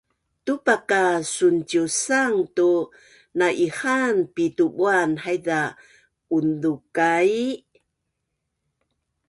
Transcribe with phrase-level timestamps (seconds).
[0.45, 1.03] Tupa ka
[1.33, 2.71] sunciusanga tu
[3.37, 5.59] na’ihaan pitu buan haiza
[6.35, 7.41] unzukai